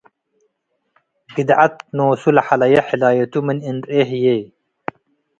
ግድዐት 1.35 1.75
ኖሱ 1.97 2.23
ለሐለየ 2.35 2.75
ሕላየቱ 2.87 3.33
ምን 3.45 3.57
እንረኤ 3.69 3.99
ህዬ።- 4.09 4.25